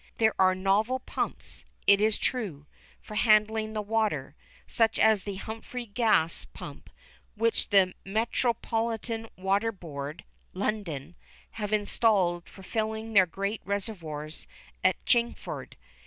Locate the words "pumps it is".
1.01-2.17